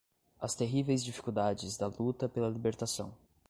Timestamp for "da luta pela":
1.77-2.49